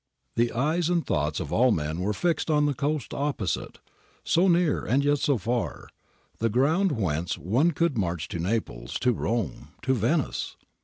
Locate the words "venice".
9.93-10.55